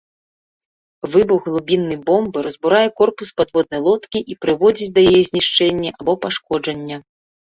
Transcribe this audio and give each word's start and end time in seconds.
Выбух 1.15 1.41
глыбіннай 1.49 1.99
бомбы 2.07 2.37
разбурае 2.47 2.87
корпус 3.01 3.29
падводнай 3.41 3.81
лодкі 3.89 4.19
і 4.35 4.39
прыводзіць 4.47 4.89
да 4.97 5.05
яе 5.11 5.21
знішчэння 5.29 5.91
або 6.01 6.17
пашкоджання. 6.25 6.97